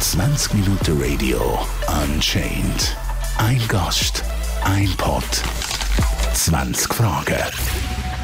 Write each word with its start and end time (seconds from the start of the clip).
20 0.00 0.54
Minuten 0.54 1.00
Radio 1.00 1.60
Unchained. 2.02 2.96
Ein 3.38 3.60
Gast, 3.68 4.24
ein 4.64 4.88
Pod, 4.96 5.22
20 6.34 6.92
Fragen. 6.92 7.36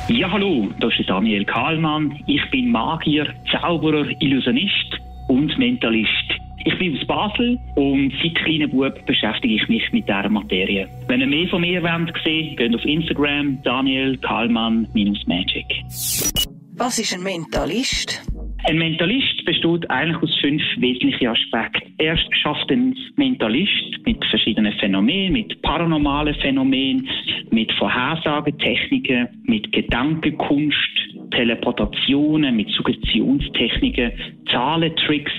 Ja, 0.09 0.33
hallo, 0.33 0.69
das 0.81 0.93
ist 0.99 1.09
Daniel 1.09 1.45
Kahlmann. 1.45 2.19
Ich 2.27 2.43
bin 2.51 2.73
Magier, 2.73 3.33
Zauberer, 3.53 4.06
Illusionist 4.19 4.99
und 5.29 5.56
Mentalist. 5.56 6.11
Ich 6.65 6.77
bin 6.79 6.99
aus 6.99 7.06
Basel 7.06 7.61
und 7.77 8.13
seit 8.21 8.35
kleinem 8.35 8.71
Bub 8.72 9.06
beschäftige 9.06 9.54
ich 9.54 9.69
mich 9.69 9.93
mit 9.93 10.08
dieser 10.08 10.29
Materie. 10.29 10.88
Wenn 11.06 11.21
ihr 11.21 11.29
mehr 11.29 11.47
von 11.47 11.61
mir 11.61 11.81
wollt 11.81 12.13
geht 12.24 12.74
auf 12.74 12.85
Instagram 12.85 13.63
Daniel 13.63 14.19
Kahlmann-Magic. 14.19 15.85
Was 16.79 16.98
ist 16.98 17.15
ein 17.15 17.23
Mentalist? 17.23 18.23
Ein 18.65 18.77
Mentalist 18.77 19.45
besteht 19.47 19.88
eigentlich 19.91 20.23
aus 20.23 20.38
fünf 20.42 20.62
wesentlichen 20.77 21.28
Aspekten. 21.28 21.95
Erst 21.96 22.28
schafft 22.37 22.70
ein 22.70 22.95
Mentalist 23.16 24.05
mit 24.05 24.23
verschiedenen 24.27 24.74
Phänomenen, 24.74 25.33
mit 25.33 25.62
paranormalen 25.62 26.34
Phänomenen, 26.34 27.09
mit 27.50 27.73
Vorhersagetechniken, 27.78 29.28
mit 29.45 29.73
Gedankenkunst, 29.73 30.77
Teleportationen, 31.30 32.55
mit 32.55 32.69
Suggestionstechniken, 32.70 34.12
Zahlentricks, 34.50 35.33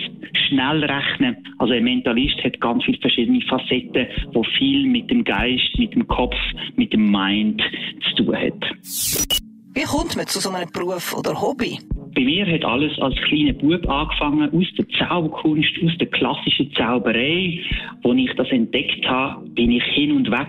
Schnellrechnen. 0.47 1.38
Also 1.59 1.73
ein 1.73 1.83
Mentalist 1.83 2.44
hat 2.44 2.59
ganz 2.59 2.83
viele 2.83 2.97
verschiedene 2.97 3.41
Facetten, 3.41 4.08
wo 4.33 4.44
viel 4.58 4.88
mit 4.88 5.11
dem 5.11 5.23
Geist, 5.23 5.77
mit 5.77 5.94
dem 5.94 6.08
Kopf, 6.08 6.38
mit 6.77 6.94
dem 6.94 7.11
Mind 7.11 7.61
zu 8.09 8.23
tun 8.23 8.35
hat. 8.35 9.46
Wie 9.77 9.84
kommt 9.84 10.16
man 10.16 10.26
zu 10.26 10.40
so 10.40 10.49
einem 10.49 10.72
Beruf 10.72 11.16
oder 11.16 11.40
Hobby? 11.40 11.77
Bei 12.16 12.23
mir 12.23 12.48
hat 12.48 12.66
alles 12.66 12.99
als 12.99 13.13
kleiner 13.27 13.54
Bub 13.54 13.88
angefangen, 13.88 14.50
aus 14.52 14.66
der 14.76 14.90
Zauberkunst, 14.98 15.70
aus 15.86 15.95
der 16.00 16.08
klassischen 16.08 16.73
Zauberei. 16.73 17.59
Als 18.03 18.17
ich 18.17 18.34
das 18.38 18.50
entdeckt 18.50 19.08
habe, 19.08 19.47
bin 19.50 19.69
ich 19.69 19.84
hin 19.84 20.14
und 20.14 20.31
weg 20.31 20.47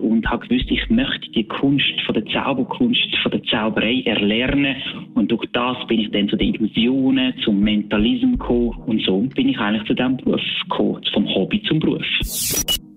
und 0.00 0.26
habe 0.30 0.48
gewusst, 0.48 0.70
ich 0.70 0.88
möchte 0.88 1.30
die 1.32 1.44
Kunst 1.44 1.92
von 2.06 2.14
der 2.14 2.24
Zauberkunst, 2.24 3.18
von 3.22 3.32
der 3.32 3.42
Zauberei 3.42 4.00
erlernen. 4.06 4.76
Und 5.14 5.30
durch 5.30 5.44
das 5.52 5.76
bin 5.86 6.00
ich 6.00 6.10
dann 6.12 6.30
zu 6.30 6.36
den 6.36 6.54
Illusionen, 6.54 7.34
zum 7.44 7.60
Mentalismus 7.60 8.38
gekommen. 8.38 8.82
Und 8.86 9.02
so 9.02 9.18
bin 9.34 9.50
ich 9.50 9.58
eigentlich 9.58 9.88
zu 9.88 9.94
diesem 9.94 10.16
Beruf 10.16 10.40
gekommen, 10.62 11.02
vom 11.12 11.28
Hobby 11.34 11.62
zum 11.64 11.80
Beruf. 11.80 12.06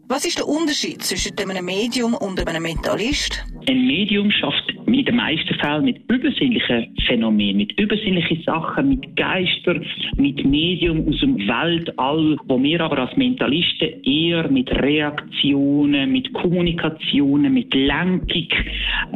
Was 0.07 0.25
ist 0.25 0.37
der 0.37 0.47
Unterschied 0.47 1.01
zwischen 1.01 1.37
einem 1.49 1.65
Medium 1.65 2.13
und 2.13 2.45
einem 2.45 2.63
Mentalist? 2.63 3.41
Ein 3.69 3.87
Medium 3.87 4.29
schafft 4.31 4.73
in 4.85 5.05
den 5.05 5.15
meisten 5.15 5.55
Fällen 5.55 5.85
mit 5.85 5.97
übersinnlichen 6.11 6.95
Phänomenen, 7.07 7.57
mit 7.57 7.79
übersinnlichen 7.79 8.43
Sachen, 8.43 8.89
mit 8.89 9.15
Geistern, 9.15 9.85
mit 10.17 10.43
Medium 10.45 11.07
aus 11.07 11.19
dem 11.21 11.37
Weltall, 11.37 12.37
wo 12.45 12.61
wir 12.61 12.81
aber 12.81 12.99
als 12.99 13.15
Mentalisten 13.15 14.03
eher 14.03 14.49
mit 14.49 14.69
Reaktionen, 14.71 16.11
mit 16.11 16.31
Kommunikationen, 16.33 17.53
mit 17.53 17.73
Lenkung, 17.73 18.47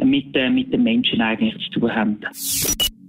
mit, 0.04 0.34
äh, 0.34 0.48
mit 0.48 0.72
den 0.72 0.82
Menschen 0.82 1.20
eigentlich 1.20 1.54
zu 1.70 1.80
tun 1.80 1.94
haben. 1.94 2.18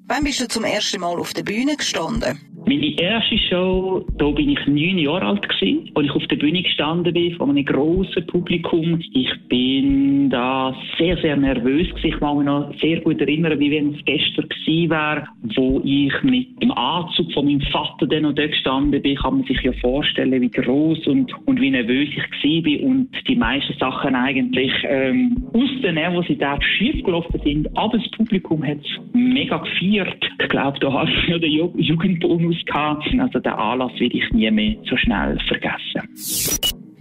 Wann 0.07 0.23
bist 0.23 0.41
du 0.41 0.47
zum 0.47 0.63
ersten 0.63 0.99
Mal 0.99 1.17
auf 1.17 1.33
der 1.33 1.43
Bühne 1.43 1.75
gestanden? 1.77 2.39
Meine 2.69 3.01
erste 3.01 3.35
Show, 3.35 4.05
da 4.19 4.29
bin 4.29 4.49
ich 4.49 4.67
neun 4.67 4.99
Jahre 4.99 5.25
alt 5.25 5.49
gewesen, 5.49 5.89
als 5.95 6.05
ich 6.05 6.11
auf 6.11 6.27
der 6.27 6.35
Bühne 6.35 6.61
gestanden 6.61 7.11
bin, 7.11 7.33
vor 7.33 7.49
einem 7.49 7.65
grossen 7.65 8.27
Publikum. 8.27 9.01
Ich 9.11 9.31
bin 9.47 10.29
da 10.29 10.75
sehr, 10.99 11.17
sehr 11.17 11.35
nervös 11.35 11.89
gewesen. 11.89 12.05
Ich 12.09 12.19
kann 12.19 12.37
mich 12.37 12.45
noch 12.45 12.71
sehr 12.79 13.01
gut 13.01 13.19
erinnern, 13.21 13.59
wie 13.59 13.71
wenn 13.71 13.95
es 13.95 14.05
gestern 14.05 14.47
gewesen 14.49 14.91
wäre, 14.91 15.27
wo 15.55 15.81
ich 15.83 16.13
mit 16.21 16.47
Anzug 16.79 17.31
von 17.33 17.45
meinem 17.45 17.61
Vater 17.71 18.07
dann 18.07 18.23
noch 18.23 18.33
dort 18.33 18.51
gestanden 18.51 19.01
bin. 19.01 19.15
Kann 19.15 19.37
man 19.37 19.45
sich 19.45 19.61
ja 19.61 19.71
vorstellen, 19.73 20.41
wie 20.41 20.49
groß 20.49 21.07
und, 21.07 21.31
und 21.45 21.59
wie 21.59 21.71
nervös 21.71 22.09
ich 22.09 22.63
bin 22.63 22.83
und 22.85 23.09
die 23.27 23.35
meisten 23.35 23.77
Sachen 23.77 24.15
eigentlich 24.15 24.71
ähm, 24.83 25.49
aus 25.53 25.69
der 25.83 25.93
Nervosität 25.93 26.63
schief 26.63 27.03
gelaufen 27.03 27.39
sind. 27.43 27.77
Aber 27.77 27.97
das 27.97 28.09
Publikum 28.11 28.65
hat 28.65 28.77
es 28.77 29.13
mega 29.13 29.57
gefeiert. 29.57 30.23
Ich 30.41 30.49
glaube, 30.49 30.79
da 30.79 30.93
hast 30.93 31.11
du 31.25 31.31
ja 31.31 31.37
den 31.37 31.79
Jugendbonus 31.79 32.63
gehabt. 32.65 33.05
Also 33.19 33.39
den 33.39 33.53
Anlass 33.53 33.91
werde 33.99 34.17
ich 34.17 34.31
nie 34.31 34.49
mehr 34.49 34.75
so 34.89 34.95
schnell 34.97 35.37
vergessen. 35.47 36.07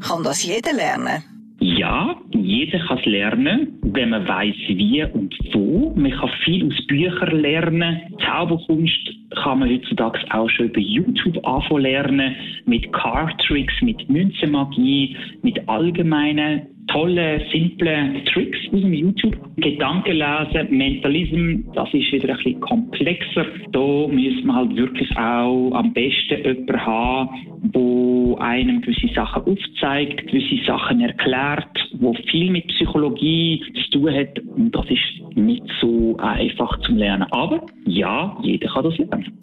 Kann 0.00 0.22
das 0.22 0.44
jeder 0.44 0.72
lernen? 0.72 1.37
Ja, 1.60 2.16
jeder 2.32 2.78
kann 2.86 2.98
es 2.98 3.04
lernen, 3.06 3.78
wenn 3.82 4.10
man 4.10 4.28
weiß 4.28 4.54
wie 4.68 5.02
und 5.12 5.36
wo. 5.52 5.92
Man 5.96 6.12
kann 6.12 6.30
viel 6.44 6.66
aus 6.66 6.86
Büchern 6.86 7.40
lernen. 7.40 8.00
Zauberkunst 8.24 9.10
kann 9.42 9.58
man 9.58 9.68
heutzutage 9.68 10.20
auch 10.30 10.48
schon 10.50 10.66
über 10.66 10.80
YouTube 10.80 11.44
anfangen 11.46 11.82
lernen, 11.82 12.36
mit 12.66 12.92
Card 12.92 13.40
Tricks, 13.40 13.74
mit 13.82 14.08
Münzenmagie, 14.08 15.16
mit 15.42 15.68
allgemeinen 15.68 16.68
tolle, 16.88 17.40
simple 17.52 18.22
Tricks 18.32 18.58
aus 18.72 18.80
dem 18.80 18.92
YouTube. 18.92 19.36
Gedanken 19.56 20.16
lesen, 20.16 20.76
Mentalismus, 20.76 21.74
das 21.74 21.88
ist 21.94 22.12
wieder 22.12 22.30
ein 22.30 22.36
bisschen 22.36 22.60
komplexer. 22.60 23.46
Da 23.72 24.06
müssen 24.08 24.46
wir 24.46 24.54
halt 24.54 24.76
wirklich 24.76 25.16
auch 25.16 25.72
am 25.72 25.92
besten 25.92 26.42
jemanden 26.44 26.86
haben, 26.86 27.28
der 27.62 28.40
einem 28.44 28.80
gewisse 28.80 29.14
Sachen 29.14 29.42
aufzeigt, 29.44 30.26
gewisse 30.26 30.64
Sachen 30.66 31.00
erklärt, 31.00 31.68
wo 32.00 32.14
viel 32.30 32.50
mit 32.50 32.66
Psychologie 32.68 33.62
zu 33.84 33.98
tun 33.98 34.14
hat. 34.14 34.38
Und 34.56 34.74
das 34.74 34.86
ist 34.90 35.36
nicht 35.36 35.64
so 35.80 36.16
einfach 36.18 36.78
zum 36.80 36.96
Lernen. 36.96 37.26
Aber 37.30 37.64
ja, 37.86 38.36
jeder 38.42 38.68
kann 38.68 38.84
das 38.84 38.98
lernen. 38.98 39.38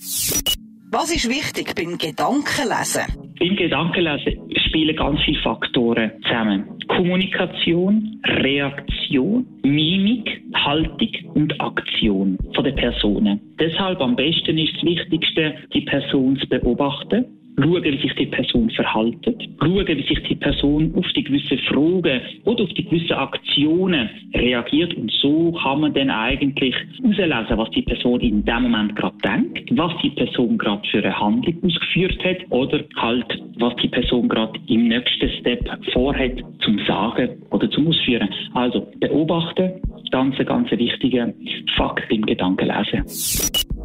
Was 0.91 1.13
ist 1.13 1.27
wichtig 1.27 1.75
beim 1.75 1.97
Gedankenlesen? 1.97 3.35
Beim 3.38 3.56
Gedankenlesen 3.57 4.39
spielen 4.67 4.95
ganz 4.95 5.19
viele 5.25 5.41
Faktoren 5.41 6.12
zusammen. 6.23 6.75
Kommunikation, 6.95 8.22
Reaktion, 8.25 9.45
Mimik, 9.63 10.41
Haltung 10.53 11.09
und 11.33 11.59
Aktion 11.59 12.38
von 12.53 12.63
der 12.63 12.72
Personen. 12.72 13.39
Deshalb 13.59 14.00
am 14.00 14.16
besten 14.16 14.57
ist 14.57 14.75
das 14.75 14.83
Wichtigste, 14.83 15.56
die 15.73 15.81
Person 15.81 16.38
zu 16.38 16.47
beobachten 16.47 17.25
schauen, 17.57 17.83
wie 17.83 18.01
sich 18.01 18.13
die 18.16 18.25
Person 18.25 18.69
verhaltet, 18.71 19.49
schauen, 19.59 19.88
wie 19.88 20.07
sich 20.07 20.23
die 20.27 20.35
Person 20.35 20.93
auf 20.95 21.05
die 21.16 21.23
gewissen 21.23 21.57
Fragen 21.59 22.21
oder 22.43 22.63
auf 22.63 22.73
die 22.73 22.85
gewissen 22.85 23.13
Aktionen 23.13 24.09
reagiert 24.33 24.93
und 24.95 25.11
so 25.21 25.51
kann 25.63 25.81
man 25.81 25.94
dann 25.94 26.09
eigentlich 26.09 26.75
herauslesen, 27.01 27.57
was 27.57 27.69
die 27.71 27.81
Person 27.81 28.19
in 28.19 28.44
dem 28.44 28.63
Moment 28.63 28.95
gerade 28.95 29.17
denkt, 29.23 29.69
was 29.71 29.94
die 30.01 30.09
Person 30.11 30.57
gerade 30.57 30.88
für 30.89 31.03
eine 31.03 31.19
Handlung 31.19 31.55
ausgeführt 31.63 32.23
hat 32.23 32.38
oder 32.49 32.83
halt, 32.97 33.41
was 33.57 33.75
die 33.77 33.88
Person 33.88 34.27
gerade 34.29 34.59
im 34.67 34.88
nächsten 34.88 35.29
Step 35.39 35.69
vorhat 35.94 36.44
zum 36.61 36.79
Sagen 36.85 37.41
oder 37.51 37.69
zum 37.71 37.88
Ausführen. 37.88 38.29
Also 38.53 38.88
beobachten, 38.99 39.81
ganz, 40.11 40.35
ganz 40.45 40.71
wichtiger 40.71 41.33
Fakt 41.75 42.11
im 42.11 42.25
Gedankenlesen. 42.25 43.03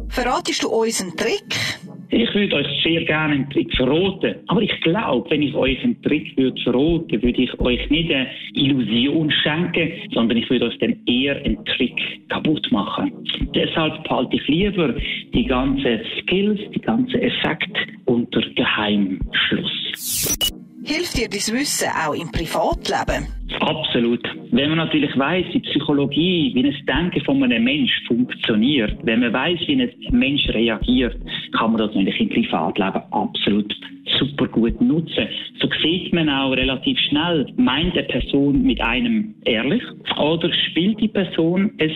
Verratest 0.09 0.63
du 0.63 0.69
uns 0.69 1.01
einen 1.01 1.15
Trick? 1.15 2.00
Ich 2.13 2.33
würde 2.35 2.57
euch 2.57 2.67
sehr 2.83 3.05
gerne 3.05 3.35
einen 3.35 3.49
Trick 3.49 3.73
verraten. 3.75 4.35
Aber 4.47 4.61
ich 4.61 4.81
glaube, 4.81 5.29
wenn 5.29 5.41
ich 5.41 5.55
euch 5.55 5.81
einen 5.81 6.01
Trick 6.01 6.37
würde 6.37 6.61
verraten, 6.61 7.23
würde 7.23 7.41
ich 7.41 7.59
euch 7.59 7.89
nicht 7.89 8.11
eine 8.11 8.27
Illusion 8.53 9.31
schenken, 9.31 9.93
sondern 10.13 10.37
ich 10.37 10.49
würde 10.49 10.65
euch 10.65 10.77
dann 10.79 10.97
eher 11.05 11.37
einen 11.37 11.63
Trick 11.65 11.95
kaputt 12.27 12.67
machen. 12.71 13.13
Deshalb 13.55 14.03
behalte 14.03 14.35
ich 14.35 14.47
lieber 14.47 14.93
die 15.33 15.45
ganzen 15.45 16.01
Skills, 16.19 16.59
die 16.75 16.81
ganzen 16.81 17.21
Effekte 17.21 17.79
unter 18.05 18.41
Geheimschluss. 18.55 20.37
Hilft 20.83 21.17
dir 21.17 21.29
das 21.29 21.53
Wissen 21.53 21.89
auch 21.89 22.13
im 22.13 22.29
Privatleben? 22.31 23.27
Absolut. 23.61 24.27
Wenn 24.53 24.69
man 24.69 24.79
natürlich 24.79 25.17
weiß, 25.17 25.45
wie 25.53 25.59
Psychologie, 25.61 26.51
wie 26.53 26.63
das 26.63 26.75
Denken 26.85 27.21
von 27.21 27.41
einem 27.41 27.63
Mensch 27.63 27.91
funktioniert, 28.05 28.97
wenn 29.03 29.21
man 29.21 29.31
weiß, 29.31 29.59
wie 29.65 29.81
ein 29.81 29.91
Mensch 30.11 30.47
reagiert, 30.49 31.15
kann 31.57 31.71
man 31.71 31.77
das 31.77 31.95
natürlich 31.95 32.19
im 32.19 32.29
Privatleben 32.29 33.01
absolut 33.11 33.73
super 34.21 34.47
gut 34.47 34.79
nutzen. 34.79 35.27
So 35.59 35.67
sieht 35.81 36.13
man 36.13 36.29
auch 36.29 36.51
relativ 36.51 36.97
schnell, 36.99 37.47
meint 37.57 37.93
eine 37.97 38.03
Person 38.03 38.61
mit 38.61 38.79
einem 38.81 39.33
ehrlich 39.45 39.83
oder 40.17 40.51
spielt 40.53 40.99
die 41.01 41.07
Person 41.07 41.71
ein 41.79 41.91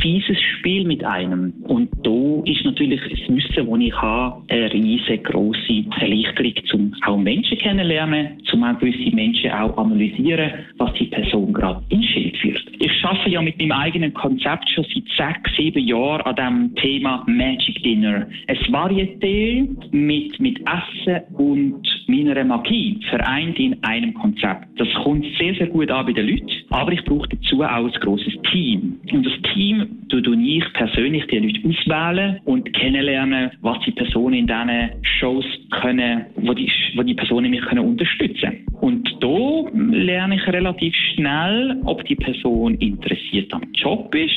fieses 0.00 0.38
Spiel 0.58 0.84
mit 0.84 1.04
einem. 1.04 1.52
Und 1.64 1.88
da 2.02 2.42
ist 2.50 2.64
natürlich 2.64 3.00
das 3.00 3.28
Wissen, 3.28 3.36
das 3.56 3.80
ich 3.80 3.94
habe, 3.94 4.42
eine 4.48 4.72
riesengroße 4.72 5.84
Erleichterung, 6.00 6.62
um 6.74 6.94
auch 7.06 7.16
Menschen 7.16 7.58
kennenzulernen, 7.58 8.40
um 8.52 8.64
auch 8.64 8.78
gewisse 8.78 9.14
Menschen 9.14 9.50
auch 9.50 9.76
analysieren, 9.76 10.50
was 10.78 10.92
die 10.94 11.06
Person 11.06 11.52
gerade 11.52 11.82
ins 11.90 12.06
Schild 12.06 12.36
führt. 12.36 12.67
Ich 12.80 13.04
arbeite 13.04 13.30
ja 13.30 13.42
mit 13.42 13.58
meinem 13.58 13.72
eigenen 13.72 14.14
Konzept 14.14 14.70
schon 14.70 14.84
seit 14.84 15.34
sechs, 15.34 15.56
sieben 15.56 15.84
Jahren 15.84 16.20
an 16.22 16.36
dem 16.36 16.74
Thema 16.76 17.24
Magic 17.26 17.82
Dinner. 17.82 18.28
Ein 18.46 18.56
Varieté 18.70 19.66
mit, 19.90 20.38
mit 20.38 20.60
Essen 20.60 21.22
und 21.34 21.82
meiner 22.06 22.44
Magie 22.44 23.00
vereint 23.10 23.58
in 23.58 23.82
einem 23.82 24.14
Konzept. 24.14 24.68
Das 24.76 24.86
kommt 25.02 25.26
sehr, 25.38 25.54
sehr 25.56 25.66
gut 25.66 25.90
an 25.90 26.06
bei 26.06 26.12
den 26.12 26.28
Leuten, 26.28 26.50
aber 26.70 26.92
ich 26.92 27.04
brauche 27.04 27.28
dazu 27.28 27.64
auch 27.64 27.84
ein 27.84 27.90
grosses 28.00 28.34
Team. 28.52 29.00
Und 29.12 29.26
das 29.26 29.52
Team 29.52 29.98
tue 30.08 30.36
ich 30.40 30.72
persönlich 30.74 31.26
die 31.26 31.38
Leute 31.38 31.60
auswählen 31.68 32.40
und 32.44 32.72
kennenlernen, 32.74 33.50
was 33.60 33.80
die 33.86 33.92
Personen 33.92 34.34
in 34.34 34.46
diesen 34.46 34.90
Shows 35.02 35.46
können, 35.70 36.26
wo 36.36 36.54
die, 36.54 36.70
wo 36.94 37.02
die 37.02 37.14
Personen 37.14 37.50
mich 37.50 37.62
können 37.62 37.84
unterstützen 37.84 38.67
Und 38.88 39.06
da 39.20 39.68
lerne 39.74 40.36
ich 40.36 40.46
relativ 40.46 40.94
schnell, 41.12 41.78
ob 41.84 42.02
die 42.06 42.16
Person 42.16 42.74
interessiert 42.76 43.52
am 43.52 43.60
Job 43.74 44.14
ist 44.14 44.32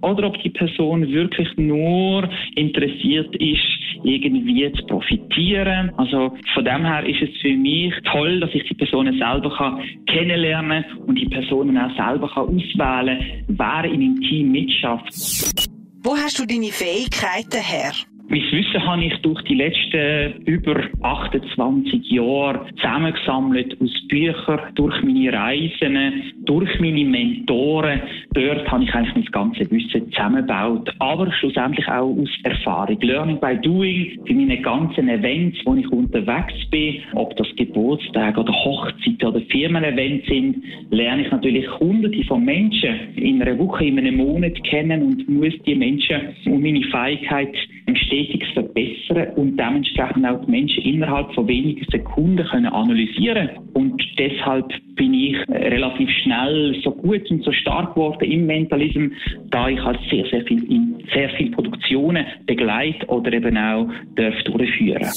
oder 0.00 0.28
ob 0.28 0.40
die 0.44 0.50
Person 0.50 1.08
wirklich 1.08 1.48
nur 1.56 2.30
interessiert 2.54 3.34
ist, 3.34 3.66
irgendwie 4.04 4.72
zu 4.74 4.86
profitieren. 4.86 5.90
Also 5.96 6.36
von 6.54 6.64
dem 6.64 6.84
her 6.84 7.04
ist 7.04 7.20
es 7.20 7.40
für 7.40 7.56
mich 7.56 7.92
toll, 8.12 8.38
dass 8.38 8.50
ich 8.54 8.62
die 8.68 8.74
Personen 8.74 9.18
selber 9.18 9.52
kann 9.56 9.82
kennenlernen 10.06 10.84
und 11.08 11.18
die 11.18 11.26
Personen 11.26 11.76
auch 11.76 11.96
selber 11.96 12.28
kann 12.28 12.44
auswählen, 12.44 13.18
wer 13.48 13.84
in 13.86 13.98
meinem 13.98 14.20
Team 14.20 14.52
mitschafft. 14.52 15.66
Wo 16.04 16.16
hast 16.16 16.38
du 16.38 16.46
deine 16.46 16.70
Fähigkeiten 16.70 17.60
her? 17.60 17.90
Mein 18.28 18.42
Wissen 18.50 18.84
habe 18.84 19.04
ich 19.04 19.16
durch 19.18 19.40
die 19.42 19.54
letzten 19.54 20.42
über 20.46 20.82
28 21.02 22.10
Jahre 22.10 22.66
zusammengesammelt 22.74 23.80
aus 23.80 23.92
Büchern, 24.08 24.60
durch 24.74 25.00
meine 25.04 25.32
Reisen, 25.32 26.34
durch 26.44 26.80
meine 26.80 27.04
Mentoren. 27.04 28.00
Dort 28.34 28.68
habe 28.68 28.82
ich 28.82 28.92
eigentlich 28.92 29.14
mein 29.14 29.24
ganzes 29.26 29.70
Wissen 29.70 30.10
zusammengebaut, 30.10 30.92
aber 30.98 31.30
schlussendlich 31.34 31.86
auch 31.86 32.16
aus 32.16 32.28
Erfahrung. 32.42 32.98
Learning 33.00 33.38
by 33.38 33.58
Doing, 33.62 34.18
für 34.26 34.34
meine 34.34 34.60
ganzen 34.60 35.08
Events, 35.08 35.58
wo 35.64 35.76
ich 35.76 35.88
unterwegs 35.92 36.68
bin, 36.72 36.96
ob 37.14 37.36
das 37.36 37.46
Geburtstage 37.54 38.40
oder 38.40 38.52
Hochzeiten 38.52 39.28
oder 39.28 39.40
Firmen-Events 39.52 40.26
sind, 40.26 40.64
lerne 40.90 41.22
ich 41.22 41.30
natürlich 41.30 41.70
hunderte 41.78 42.24
von 42.24 42.44
Menschen 42.44 43.14
in 43.14 43.40
einer 43.40 43.56
Woche, 43.56 43.84
in 43.84 44.00
einem 44.00 44.16
Monat 44.16 44.60
kennen 44.64 45.02
und 45.02 45.28
muss 45.28 45.54
die 45.64 45.76
Menschen 45.76 46.34
und 46.44 46.60
meine 46.60 46.82
Fähigkeit 46.82 47.54
stetig 47.94 48.44
verbessern 48.52 49.28
und 49.36 49.56
dementsprechend 49.56 50.26
auch 50.26 50.44
die 50.44 50.50
Menschen 50.50 50.82
innerhalb 50.82 51.32
von 51.34 51.46
wenigen 51.46 51.86
Sekunden 51.90 52.44
können 52.46 52.66
analysieren 52.66 53.50
Und 53.74 54.02
deshalb 54.18 54.68
bin 54.96 55.14
ich 55.14 55.36
relativ 55.48 56.08
schnell 56.22 56.80
so 56.82 56.90
gut 56.90 57.30
und 57.30 57.44
so 57.44 57.52
stark 57.52 57.94
geworden 57.94 58.30
im 58.30 58.46
Mentalism, 58.46 59.08
da 59.50 59.68
ich 59.68 59.80
halt 59.80 60.00
sehr, 60.10 60.26
sehr 60.30 60.44
viel 60.46 60.64
in 60.64 60.96
sehr 61.14 61.28
viele 61.36 61.50
Produktionen 61.50 62.26
begleite 62.46 63.06
oder 63.06 63.32
eben 63.32 63.56
auch 63.56 63.88
darf 64.16 64.34
durchführen. 64.44 65.10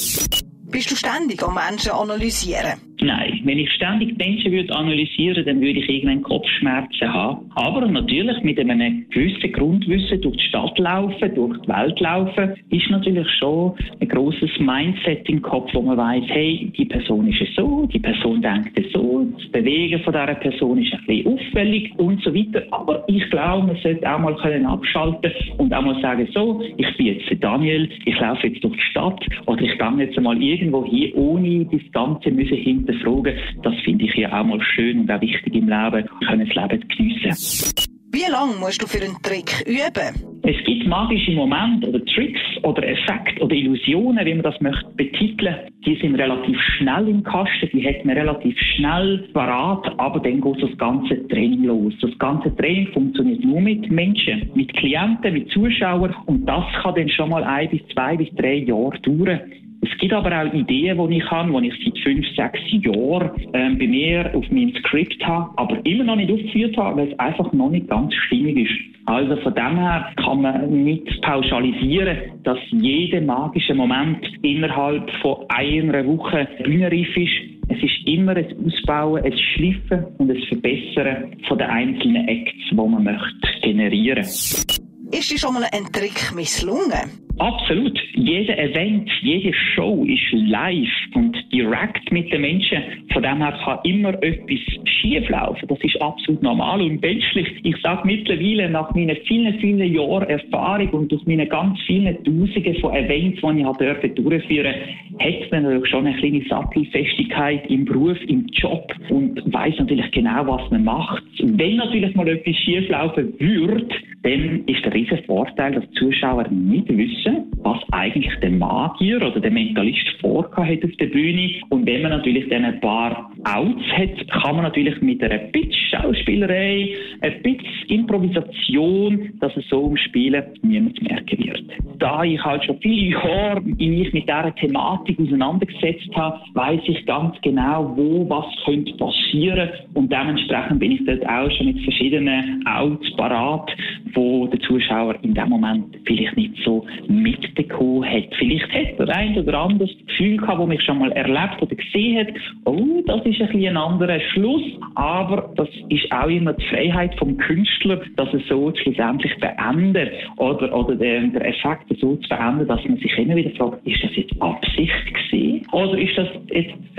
Bist 0.71 0.91
du 0.91 0.95
ständig 0.95 1.41
am 1.41 1.55
Menschen 1.55 1.91
analysieren? 1.91 2.88
Nein, 3.01 3.39
wenn 3.45 3.57
ich 3.57 3.71
ständig 3.71 4.17
Menschen 4.17 4.51
würde 4.51 4.75
analysieren, 4.75 5.45
dann 5.45 5.61
würde 5.61 5.79
ich 5.79 5.87
irgendeinen 5.87 6.21
Kopfschmerzen 6.21 7.13
haben. 7.13 7.49
Aber 7.55 7.87
natürlich 7.87 8.41
mit 8.43 8.59
einem 8.59 9.05
gewissen 9.09 9.53
Grundwissen 9.53 10.19
durch 10.21 10.35
die 10.35 10.43
Stadt 10.43 10.77
laufen, 10.79 11.33
durch 11.33 11.57
die 11.61 11.67
Welt 11.69 11.99
laufen, 12.01 12.55
ist 12.69 12.89
natürlich 12.89 13.27
schon 13.39 13.73
ein 14.01 14.07
großes 14.07 14.59
Mindset 14.59 15.29
im 15.29 15.41
Kopf, 15.41 15.69
wo 15.73 15.81
man 15.81 15.97
weiß, 15.97 16.23
hey, 16.27 16.71
die 16.77 16.85
Person 16.85 17.27
ist 17.27 17.39
so, 17.55 17.85
die 17.85 17.99
Person 17.99 18.41
denkt 18.41 18.77
so, 18.93 19.25
das 19.37 19.47
Bewegen 19.51 20.01
von 20.03 20.13
dieser 20.13 20.35
Person 20.35 20.77
ist 20.79 20.93
ein 20.93 21.05
bisschen 21.05 21.39
auffällig 21.39 21.91
und 21.97 22.21
so 22.23 22.33
weiter. 22.33 22.63
Aber 22.71 23.03
ich 23.07 23.29
glaube, 23.29 23.67
man 23.67 23.77
sollte 23.77 24.11
auch 24.11 24.19
mal 24.19 24.35
können 24.35 24.65
abschalten 24.65 25.31
und 25.57 25.73
auch 25.73 25.81
mal 25.81 26.01
sagen, 26.01 26.27
so, 26.33 26.61
ich 26.77 26.97
bin 26.97 27.05
jetzt 27.05 27.43
Daniel, 27.43 27.89
ich 28.05 28.19
laufe 28.19 28.47
jetzt 28.47 28.63
durch 28.63 28.75
die 28.75 28.81
Stadt 28.81 29.25
oder 29.45 29.61
ich 29.61 29.77
gehe 29.77 29.97
jetzt 29.99 30.19
mal 30.19 30.41
irgendwo 30.41 30.85
hin, 30.85 31.13
ohne 31.13 31.65
das 31.65 31.91
Ganze 31.93 32.31
müssen 32.31 32.57
hinterfragen. 32.91 33.35
Das 33.63 33.73
finde 33.83 34.05
ich 34.05 34.15
ja 34.15 34.39
auch 34.39 34.45
mal 34.45 34.61
schön 34.61 35.01
und 35.01 35.11
auch 35.11 35.21
wichtig 35.21 35.53
im 35.55 35.69
Leben, 35.69 36.09
können 36.27 36.47
das 36.47 36.55
Leben 36.55 36.87
geniessen. 36.87 37.89
Wie 38.11 38.31
lange 38.31 38.55
musst 38.55 38.81
du 38.81 38.87
für 38.87 39.03
einen 39.03 39.21
Trick 39.21 39.63
üben? 39.67 40.41
Es 40.41 40.65
gibt 40.65 40.87
magische 40.87 41.31
Momente 41.33 41.89
oder 41.89 42.03
Tricks 42.05 42.41
oder 42.63 42.81
Effekte 42.81 43.43
oder 43.43 43.53
Illusionen, 43.53 44.25
wie 44.25 44.33
man 44.33 44.41
das 44.41 44.59
möchte 44.61 44.89
betiteln. 44.95 45.55
Die 45.85 45.95
sind 46.01 46.15
relativ 46.15 46.57
schnell 46.75 47.07
im 47.07 47.23
Kasten, 47.23 47.69
die 47.71 47.87
hat 47.87 48.03
man 48.05 48.17
relativ 48.17 48.57
schnell 48.75 49.29
parat, 49.31 49.93
aber 49.99 50.19
dann 50.21 50.41
geht 50.41 50.63
das 50.63 50.75
ganze 50.79 51.27
Training 51.27 51.65
los. 51.65 51.93
Das 52.01 52.17
ganze 52.17 52.55
Training 52.55 52.87
funktioniert 52.93 53.43
nur 53.43 53.61
mit 53.61 53.91
Menschen, 53.91 54.49
mit 54.55 54.73
Klienten, 54.73 55.33
mit 55.33 55.51
Zuschauern 55.51 56.15
und 56.25 56.47
das 56.47 56.65
kann 56.81 56.95
dann 56.95 57.09
schon 57.09 57.29
mal 57.29 57.43
ein 57.43 57.69
bis 57.69 57.81
zwei 57.93 58.17
bis 58.17 58.29
drei 58.35 58.55
Jahre 58.55 58.99
dauern. 59.01 59.41
Es 59.81 59.97
gibt 59.97 60.13
aber 60.13 60.29
auch 60.29 60.53
Ideen, 60.53 61.09
die 61.09 61.17
ich 61.17 61.31
habe, 61.31 61.61
die 61.61 61.67
ich 61.67 61.83
seit 61.83 61.99
fünf, 62.03 62.25
sechs 62.35 62.59
Jahren 62.69 63.31
ähm, 63.53 63.77
bei 63.77 63.87
mir 63.87 64.31
auf 64.35 64.49
meinem 64.51 64.73
Skript 64.75 65.23
habe, 65.25 65.49
aber 65.55 65.85
immer 65.85 66.03
noch 66.03 66.15
nicht 66.17 66.31
aufgeführt 66.31 66.75
habe, 66.77 67.01
weil 67.01 67.11
es 67.11 67.19
einfach 67.19 67.51
noch 67.53 67.69
nicht 67.69 67.87
ganz 67.87 68.13
stimmig 68.25 68.57
ist. 68.57 68.99
Also 69.05 69.37
von 69.37 69.55
dem 69.55 69.77
her 69.77 70.11
kann 70.17 70.41
man 70.41 70.83
nicht 70.83 71.21
pauschalisieren, 71.21 72.17
dass 72.43 72.59
jeder 72.71 73.21
magische 73.21 73.73
Moment 73.73 74.19
innerhalb 74.43 75.09
von 75.21 75.45
einer 75.49 76.05
Woche 76.05 76.47
bühnenreif 76.63 77.15
ist. 77.17 77.59
Es 77.69 77.81
ist 77.81 78.07
immer 78.07 78.35
ein 78.35 78.47
Ausbauen, 78.65 79.23
ein 79.23 79.37
Schliffen 79.37 80.05
und 80.17 80.29
ein 80.29 80.41
Verbessern 80.43 81.35
von 81.47 81.57
den 81.57 81.67
einzelnen 81.67 82.27
Acts, 82.27 82.53
die 82.69 82.75
man 82.75 83.03
möchte 83.03 83.61
generieren. 83.61 84.23
Ist 84.23 85.31
dir 85.31 85.39
schon 85.39 85.53
mal 85.53 85.63
ein 85.71 85.91
Trick 85.91 86.35
misslungen? 86.35 87.28
Absolut. 87.39 87.97
Jeder 88.15 88.57
Event, 88.59 89.09
jede 89.21 89.53
Show 89.53 90.03
ist 90.03 90.31
live 90.31 90.87
und 91.15 91.37
direkt 91.53 92.11
mit 92.11 92.31
den 92.33 92.41
Menschen. 92.41 92.83
Von 93.13 93.23
dem 93.23 93.37
her 93.37 93.57
kann 93.63 93.79
immer 93.83 94.13
etwas 94.21 94.59
schieflaufen. 94.85 95.67
Das 95.67 95.79
ist 95.81 96.01
absolut 96.01 96.43
normal 96.43 96.81
und 96.81 97.01
menschlich. 97.01 97.47
Ich 97.63 97.77
sage 97.81 98.01
mittlerweile, 98.05 98.69
nach 98.69 98.93
meinen 98.93 99.15
vielen, 99.25 99.57
vielen 99.59 99.93
Jahren 99.93 100.27
Erfahrung 100.29 100.89
und 100.89 101.11
durch 101.11 101.25
meine 101.25 101.47
ganz 101.47 101.79
vielen 101.87 102.21
Tausende 102.25 102.79
von 102.81 102.93
Events, 102.93 103.39
die 103.41 103.59
ich 103.59 103.65
habe 103.65 104.09
durchführen 104.09 104.75
hat 105.19 105.51
man 105.51 105.63
natürlich 105.63 105.89
schon 105.89 106.07
eine 106.07 106.17
kleine 106.17 106.43
Sattelfestigkeit 106.47 107.69
im 107.69 107.85
Beruf, 107.85 108.17
im 108.27 108.47
Job 108.47 108.91
und 109.09 109.41
weiß 109.53 109.75
natürlich 109.77 110.09
genau, 110.11 110.47
was 110.47 110.71
man 110.71 110.85
macht. 110.85 111.23
Wenn 111.39 111.75
natürlich 111.75 112.15
mal 112.15 112.27
etwas 112.27 112.55
schieflaufen 112.55 113.33
würde, 113.39 113.87
dann 114.23 114.63
ist 114.65 114.83
der 114.83 114.93
riesige 114.93 115.23
Vorteil, 115.23 115.73
dass 115.73 115.89
die 115.89 115.99
Zuschauer 115.99 116.47
nicht 116.49 116.89
wissen, 116.89 117.51
was 117.63 117.79
eigentlich 117.91 118.33
der 118.41 118.51
Magier 118.51 119.17
oder 119.17 119.39
der 119.39 119.51
Mentalist 119.51 120.07
vorgehabt 120.19 120.69
hat 120.69 120.83
auf 120.83 120.97
der 120.99 121.07
Bühne. 121.07 121.51
Und 121.69 121.85
wenn 121.85 122.01
man 122.01 122.11
natürlich 122.11 122.49
dann 122.49 122.65
ein 122.65 122.81
paar 122.81 123.31
Outs 123.43 123.83
hat, 123.93 124.27
kann 124.43 124.55
man 124.55 124.63
natürlich 124.63 124.99
mit 125.01 125.23
einer 125.23 125.37
Pitch-Schauspielerei, 125.37 126.89
ein 127.21 127.41
bisschen 127.41 127.87
Improvisation, 127.87 129.29
dass 129.39 129.55
es 129.55 129.67
so 129.69 129.79
umspielen 129.79 130.43
niemand 130.61 131.01
merken 131.01 131.43
wird. 131.43 131.63
Da 131.99 132.23
ich 132.23 132.43
halt 132.43 132.63
schon 132.65 132.77
viele 132.79 133.11
Jahre 133.11 133.61
mich 133.61 134.13
mit 134.13 134.23
dieser 134.23 134.55
Thematik 134.55 135.19
auseinandergesetzt 135.19 136.09
habe, 136.15 136.39
weiß 136.53 136.81
ich 136.87 137.05
ganz 137.05 137.35
genau, 137.41 137.93
wo 137.95 138.29
was 138.29 138.45
könnte 138.65 138.93
passieren 138.93 139.69
und 139.93 140.11
dementsprechend 140.11 140.79
bin 140.79 140.91
ich 140.93 141.05
dort 141.05 141.27
auch 141.27 141.51
schon 141.51 141.67
mit 141.67 141.81
verschiedenen 141.81 142.65
Outs 142.65 143.09
parat, 143.15 143.69
wo 144.13 144.47
der 144.47 144.59
Zuschauer 144.61 145.15
in 145.23 145.33
dem 145.33 145.49
Moment 145.49 145.97
vielleicht 146.05 146.35
nicht 146.37 146.55
so 146.63 146.85
mitbekommen 147.07 148.05
hat. 148.05 148.33
Vielleicht 148.37 148.71
hat 148.73 148.99
er 148.99 149.15
ein 149.15 149.37
oder 149.37 149.59
anderes 149.59 149.91
Gefühl 150.07 150.37
gehabt, 150.37 150.59
das 150.59 150.67
mich 150.67 150.81
schon 150.83 150.99
mal 150.99 151.11
erlebt 151.11 151.61
oder 151.61 151.75
gesehen 151.75 152.19
hat, 152.19 152.33
oh, 152.65 153.01
das 153.05 153.25
ist 153.29 153.41
ein, 153.41 153.65
ein 153.65 153.77
anderer 153.77 154.19
Schluss, 154.33 154.63
aber 154.95 155.51
das 155.55 155.69
ist 155.89 156.11
auch 156.11 156.27
immer 156.27 156.53
die 156.53 156.65
Freiheit 156.65 157.17
vom 157.17 157.37
Künstler, 157.37 158.01
dass 158.15 158.33
er 158.33 158.39
so 158.47 158.73
schlussendlich 158.75 159.33
beendet 159.39 160.11
oder, 160.37 160.73
oder 160.75 160.95
der, 160.95 161.21
der 161.21 161.47
Effekt 161.47 161.85
so 161.99 162.15
zu 162.15 162.29
beenden, 162.29 162.67
dass 162.67 162.83
man 162.85 162.97
sich 162.97 163.17
immer 163.17 163.35
wieder 163.35 163.51
fragt, 163.51 163.85
ist 163.85 164.03
das 164.03 164.15
jetzt 164.15 164.41
Absicht 164.41 165.05
gewesen 165.05 165.67
oder 165.71 165.97
ist 165.97 166.17
das 166.17 166.27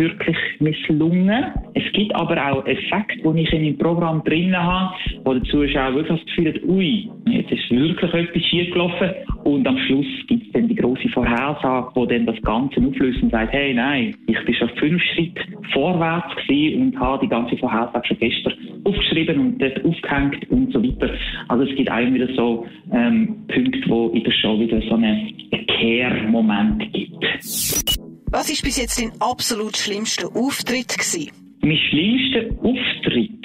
wirklich 0.00 0.36
misslungen? 0.58 1.44
Es 1.74 1.92
gibt 1.92 2.14
aber 2.16 2.36
auch 2.50 2.66
Effekte, 2.66 3.20
die 3.22 3.42
ich 3.42 3.52
in 3.52 3.62
meinem 3.62 3.78
Programm 3.78 4.24
drin 4.24 4.56
habe, 4.56 4.94
wo 5.24 5.34
der 5.34 5.42
Zuschauer 5.44 5.94
wirklich 5.94 6.18
das 6.18 6.26
Gefühl 6.26 6.54
hat, 6.54 6.62
ui, 6.64 7.08
jetzt 7.26 7.52
ist 7.52 7.70
wirklich 7.70 8.14
etwas 8.14 8.42
schief 8.44 8.72
gelaufen 8.72 9.10
und 9.44 9.66
am 9.66 9.78
Schluss 9.78 10.06
gibt 10.26 10.46
es 10.46 10.52
dann 10.52 10.68
die 10.68 10.74
große 10.74 11.08
Vorhersage, 11.10 11.90
wo 11.94 12.06
dann 12.06 12.26
das 12.26 12.40
Ganze 12.42 12.80
auflöst 12.80 13.22
und 13.22 13.30
sagt, 13.30 13.52
hey, 13.52 13.74
nein, 13.74 14.14
ich 14.26 14.44
bin 14.44 14.54
schon 14.54 14.70
fünf 14.76 15.02
Schritte 15.14 15.42
vorwärts 15.72 16.34
gewesen 16.46 16.82
und 16.82 17.00
habe 17.00 17.24
die 17.24 17.28
ganze 17.28 17.56
Vorhersage 17.58 18.08
schon 18.08 18.18
gestern 18.18 18.54
aufgeschrieben 18.84 19.38
und 19.38 19.58
dort 19.58 19.84
aufgehängt 19.84 20.50
und 20.50 20.72
so 20.72 20.82
weiter. 20.82 21.12
Also 21.48 21.64
es 21.64 21.76
gibt 21.76 21.90
auch 21.90 21.98
wieder 21.98 22.28
so 22.34 22.66
ähm, 22.92 23.36
Punkte, 23.48 23.80
wo 23.88 24.08
in 24.08 24.24
der 24.24 24.32
Show 24.32 24.58
wieder 24.58 24.80
so 24.82 24.94
einen 24.94 25.34
Kehrmoment 25.66 26.92
gibt. 26.92 27.24
Was 28.40 28.48
ist 28.48 28.62
bis 28.62 28.78
jetzt 28.78 28.98
dein 28.98 29.12
absolut 29.20 29.76
schlimmster 29.76 30.34
Auftritt 30.34 30.96
gewesen? 30.96 31.30
Mein 31.60 31.76
schlimmster 31.76 32.56
Auftritt 32.64 33.39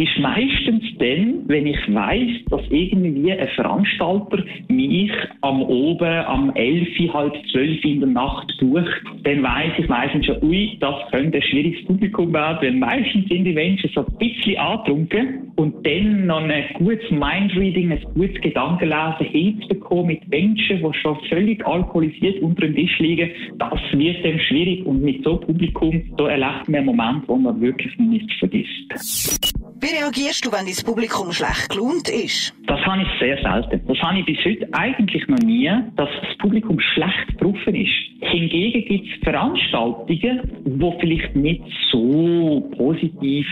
ist 0.00 0.18
meistens 0.18 0.82
dann, 0.98 1.42
wenn 1.46 1.66
ich 1.66 1.94
weiß, 1.94 2.44
dass 2.48 2.62
irgendwie 2.70 3.32
ein 3.32 3.48
Veranstalter 3.48 4.42
mich 4.68 5.12
am 5.42 5.62
Oben, 5.62 6.24
am 6.26 6.50
11, 6.54 7.12
halb 7.12 7.34
12 7.52 7.84
in 7.84 8.00
der 8.00 8.08
Nacht 8.08 8.50
bucht, 8.60 9.02
dann 9.24 9.42
weiß 9.42 9.72
ich 9.76 9.88
meistens 9.88 10.24
schon, 10.24 10.42
ui, 10.42 10.78
das 10.80 10.94
könnte 11.10 11.36
ein 11.36 11.42
schwieriges 11.42 11.84
Publikum 11.84 12.32
werden, 12.32 12.58
weil 12.62 12.72
meistens 12.72 13.28
sind 13.28 13.44
die 13.44 13.52
Menschen 13.52 13.90
so 13.94 14.06
ein 14.06 14.18
bisschen 14.18 14.56
angetrunken 14.56 15.52
und 15.56 15.86
dann 15.86 16.26
noch 16.26 16.42
ein 16.42 16.64
gutes 16.78 17.10
Mindreading, 17.10 17.92
ein 17.92 18.02
gutes 18.14 18.40
Gedankenlesen 18.40 19.26
hinzubekommen 19.26 20.06
mit 20.06 20.28
Menschen, 20.28 20.78
die 20.78 20.98
schon 20.98 21.18
völlig 21.28 21.66
alkoholisiert 21.66 22.40
unter 22.42 22.62
dem 22.62 22.74
Tisch 22.74 22.98
liegen, 23.00 23.30
das 23.58 23.80
wird 23.92 24.24
dann 24.24 24.40
schwierig 24.40 24.86
und 24.86 25.02
mit 25.02 25.22
so 25.24 25.32
einem 25.32 25.40
Publikum, 25.40 26.02
da 26.16 26.28
erlebt 26.28 26.68
man 26.68 26.76
einen 26.76 26.86
Moment, 26.86 27.28
wo 27.28 27.36
man 27.36 27.60
wirklich 27.60 27.98
nicht 27.98 28.32
vergisst. 28.38 29.59
Wie 29.82 29.96
reagierst 29.96 30.44
du, 30.44 30.52
wenn 30.52 30.66
dein 30.66 30.84
Publikum 30.84 31.32
schlecht 31.32 31.70
gelohnt 31.70 32.10
ist? 32.10 32.54
Das 32.66 32.78
habe 32.84 33.00
ich 33.00 33.08
sehr 33.18 33.40
selten. 33.40 33.80
Das 33.88 33.96
habe 34.02 34.18
ich 34.18 34.26
bis 34.26 34.36
heute 34.44 34.68
eigentlich 34.72 35.26
noch 35.26 35.38
nie, 35.38 35.70
dass 35.96 36.10
das 36.20 36.36
Publikum 36.36 36.78
schlecht 36.78 37.28
getroffen 37.28 37.74
ist. 37.74 37.90
Hingegen 38.20 38.84
gibt 38.84 39.06
es 39.06 39.12
Veranstaltungen, 39.24 40.42
die 40.66 40.92
vielleicht 41.00 41.34
nicht 41.34 41.62
so 41.90 42.70
positiv 42.76 43.46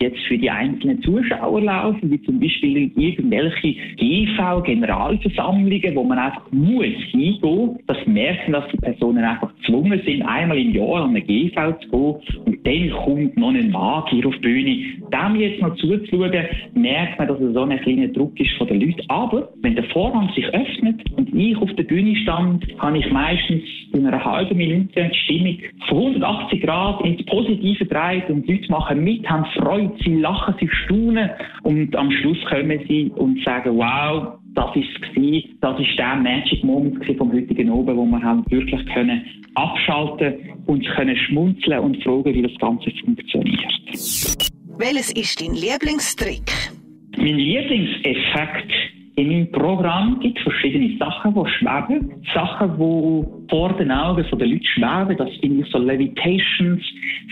jetzt 0.00 0.20
für 0.28 0.38
die 0.38 0.50
einzelnen 0.50 1.02
Zuschauer 1.02 1.60
laufen, 1.60 2.08
wie 2.10 2.22
zum 2.22 2.38
Beispiel 2.38 2.92
irgendwelche 2.96 3.74
GV-Generalversammlungen, 3.96 5.96
wo 5.96 6.04
man 6.04 6.18
einfach 6.18 6.46
muss 6.52 6.94
hingehen. 7.10 7.78
Das 7.88 7.98
merken, 8.06 8.52
dass 8.52 8.70
die 8.70 8.78
Personen 8.78 9.24
einfach 9.24 9.52
gezwungen 9.56 10.00
sind, 10.04 10.22
einmal 10.22 10.58
im 10.58 10.72
Jahr 10.74 11.02
an 11.02 11.10
eine 11.10 11.22
GV 11.22 11.72
zu 11.80 11.88
gehen 11.88 12.20
und 12.44 12.66
dann 12.66 12.90
kommt 13.04 13.36
noch 13.36 13.50
ein 13.50 13.70
Magier 13.70 14.26
auf 14.26 14.34
die 14.36 14.40
Bühne. 14.40 14.76
Dem 15.12 15.36
jetzt 15.36 15.60
noch 15.60 15.71
zuzuschauen, 15.76 16.32
merkt 16.74 17.18
man, 17.18 17.28
dass 17.28 17.40
es 17.40 17.54
so 17.54 17.62
ein 17.62 17.80
kleiner 17.80 18.08
Druck 18.08 18.38
ist 18.38 18.52
von 18.58 18.66
den 18.66 18.80
Leuten. 18.80 19.02
Aber 19.08 19.48
wenn 19.62 19.74
der 19.74 19.84
Vorhang 19.84 20.30
sich 20.34 20.46
öffnet 20.46 21.02
und 21.16 21.34
ich 21.34 21.56
auf 21.56 21.72
der 21.74 21.84
Bühne 21.84 22.16
stand, 22.16 22.66
kann 22.78 22.94
ich 22.94 23.10
meistens 23.10 23.62
in 23.92 24.06
einer 24.06 24.24
halben 24.24 24.56
Minute 24.56 25.10
die 25.12 25.18
Stimmung 25.18 25.58
von 25.88 25.98
180 25.98 26.62
Grad 26.62 27.04
ins 27.04 27.24
Positive 27.26 27.84
drehen 27.86 28.22
und 28.28 28.48
die 28.48 28.54
Leute 28.54 28.70
machen 28.70 29.04
mit, 29.04 29.28
haben 29.28 29.44
Freude, 29.56 29.92
sie 30.04 30.16
lachen, 30.16 30.54
sie 30.60 30.68
staunen 30.84 31.30
und 31.62 31.94
am 31.96 32.10
Schluss 32.10 32.38
kommen 32.48 32.80
sie 32.88 33.12
und 33.16 33.42
sagen, 33.44 33.76
wow, 33.76 34.38
das 34.54 34.76
ist 34.76 34.88
es 35.16 35.44
das 35.60 35.80
ist 35.80 35.98
der 35.98 36.16
Magic 36.16 36.62
Moment 36.64 37.04
vom 37.16 37.32
heutigen 37.32 37.70
Abend, 37.70 37.96
wo 37.96 38.04
wir 38.04 38.22
haben 38.22 38.44
wirklich 38.50 38.84
können 38.86 39.22
abschalten 39.54 40.34
und 40.66 40.86
können 40.86 41.16
schmunzeln 41.16 41.80
und 41.80 42.02
fragen, 42.02 42.34
wie 42.34 42.42
das 42.42 42.56
Ganze 42.58 42.90
funktioniert. 43.04 44.51
Welches 44.82 45.12
ist 45.12 45.40
dein 45.40 45.54
Lieblingstrick? 45.54 46.50
Mein 47.16 47.36
Lieblingseffekt 47.36 48.72
in 49.14 49.28
meinem 49.28 49.52
Programm 49.52 50.18
gibt 50.18 50.40
verschiedene 50.40 50.98
Sachen, 50.98 51.34
die 51.34 51.50
schweben. 51.50 52.26
Sachen, 52.34 52.76
die 52.76 53.41
vor 53.52 53.70
den 53.74 53.90
Augen 53.90 54.24
der 54.24 54.48
Leute 54.48 54.64
schweben. 54.64 55.16
Das 55.18 55.28
finde 55.42 55.62
ich 55.62 55.70
so 55.70 55.76
Levitations, 55.76 56.82